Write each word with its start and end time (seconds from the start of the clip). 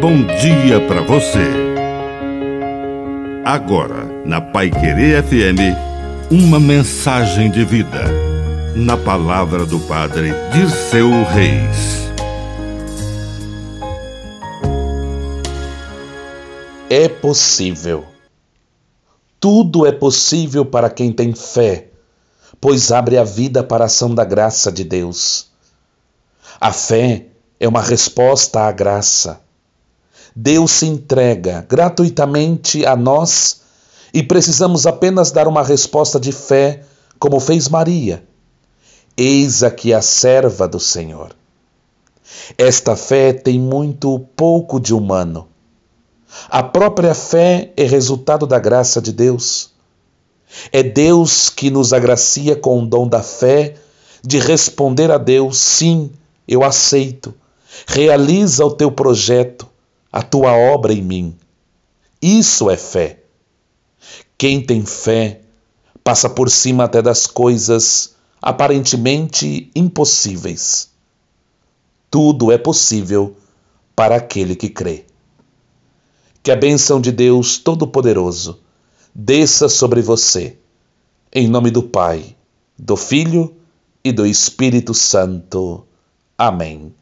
bom 0.00 0.24
dia 0.24 0.80
para 0.88 1.02
você. 1.02 1.46
Agora, 3.44 4.06
na 4.24 4.40
Pai 4.40 4.70
Querer 4.70 5.22
FM, 5.22 5.76
uma 6.30 6.58
mensagem 6.58 7.50
de 7.50 7.66
vida. 7.66 8.04
Na 8.74 8.96
palavra 8.96 9.66
do 9.66 9.78
Padre 9.80 10.32
Dirceu 10.54 11.10
Reis. 11.24 12.08
É 16.88 17.06
possível. 17.06 18.06
Tudo 19.38 19.86
é 19.86 19.92
possível 19.92 20.64
para 20.64 20.88
quem 20.88 21.12
tem 21.12 21.34
fé, 21.34 21.88
pois 22.58 22.90
abre 22.90 23.18
a 23.18 23.24
vida 23.24 23.62
para 23.62 23.84
a 23.84 23.86
ação 23.86 24.14
da 24.14 24.24
graça 24.24 24.72
de 24.72 24.82
Deus. 24.82 25.50
A 26.58 26.72
fé 26.72 27.26
é 27.58 27.68
uma 27.68 27.82
resposta 27.82 28.60
à 28.60 28.72
graça 28.72 29.49
Deus 30.42 30.70
se 30.70 30.86
entrega 30.86 31.66
gratuitamente 31.68 32.86
a 32.86 32.96
nós 32.96 33.60
e 34.10 34.22
precisamos 34.22 34.86
apenas 34.86 35.30
dar 35.30 35.46
uma 35.46 35.62
resposta 35.62 36.18
de 36.18 36.32
fé, 36.32 36.82
como 37.18 37.38
fez 37.38 37.68
Maria. 37.68 38.24
Eis 39.14 39.62
aqui 39.62 39.92
a 39.92 40.00
serva 40.00 40.66
do 40.66 40.80
Senhor. 40.80 41.36
Esta 42.56 42.96
fé 42.96 43.34
tem 43.34 43.60
muito 43.60 44.18
pouco 44.34 44.80
de 44.80 44.94
humano. 44.94 45.46
A 46.48 46.62
própria 46.62 47.14
fé 47.14 47.70
é 47.76 47.84
resultado 47.84 48.46
da 48.46 48.58
graça 48.58 48.98
de 48.98 49.12
Deus. 49.12 49.72
É 50.72 50.82
Deus 50.82 51.50
que 51.50 51.70
nos 51.70 51.92
agracia 51.92 52.56
com 52.56 52.82
o 52.82 52.86
dom 52.86 53.06
da 53.06 53.22
fé 53.22 53.74
de 54.22 54.38
responder 54.38 55.10
a 55.10 55.18
Deus: 55.18 55.58
sim, 55.58 56.10
eu 56.48 56.64
aceito. 56.64 57.34
Realiza 57.86 58.64
o 58.64 58.70
teu 58.70 58.90
projeto 58.90 59.68
a 60.12 60.22
tua 60.22 60.52
obra 60.52 60.92
em 60.92 61.02
mim. 61.02 61.36
Isso 62.20 62.68
é 62.70 62.76
fé. 62.76 63.22
Quem 64.36 64.64
tem 64.64 64.84
fé 64.84 65.40
passa 66.02 66.28
por 66.28 66.50
cima 66.50 66.84
até 66.84 67.00
das 67.00 67.26
coisas 67.26 68.14
aparentemente 68.40 69.70
impossíveis. 69.74 70.90
Tudo 72.10 72.50
é 72.50 72.58
possível 72.58 73.36
para 73.94 74.16
aquele 74.16 74.56
que 74.56 74.68
crê. 74.68 75.04
Que 76.42 76.50
a 76.50 76.56
bênção 76.56 77.00
de 77.00 77.12
Deus 77.12 77.58
Todo-Poderoso 77.58 78.60
desça 79.14 79.68
sobre 79.68 80.00
você, 80.00 80.56
em 81.32 81.46
nome 81.46 81.70
do 81.70 81.82
Pai, 81.82 82.34
do 82.78 82.96
Filho 82.96 83.54
e 84.02 84.10
do 84.10 84.26
Espírito 84.26 84.94
Santo. 84.94 85.86
Amém. 86.36 86.94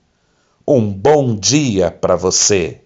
Um 0.67 0.93
bom 0.93 1.37
dia 1.37 1.91
para 1.91 2.17
você. 2.17 2.83